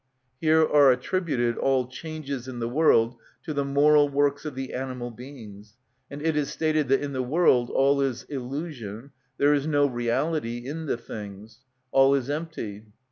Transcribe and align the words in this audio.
Here 0.39 0.63
are 0.67 0.91
attributed 0.91 1.59
all 1.59 1.85
changes 1.85 2.47
in 2.47 2.57
the 2.57 2.67
world 2.67 3.17
to 3.43 3.53
the 3.53 3.63
moral 3.63 4.09
works 4.09 4.45
of 4.45 4.55
the 4.55 4.73
animal 4.73 5.11
beings, 5.11 5.77
and 6.09 6.23
it 6.23 6.35
is 6.35 6.49
stated 6.49 6.87
that 6.87 7.03
in 7.03 7.13
the 7.13 7.21
world 7.21 7.69
all 7.69 8.01
is 8.01 8.23
illusion, 8.23 9.11
there 9.37 9.53
is 9.53 9.67
no 9.67 9.85
reality 9.85 10.57
in 10.65 10.87
the 10.87 10.97
things; 10.97 11.59
all 11.91 12.15
is 12.15 12.31
empty. 12.31 12.87